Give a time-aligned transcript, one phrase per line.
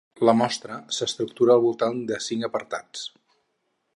[0.27, 3.07] La mostra s’estructura al voltant de cinc apartats.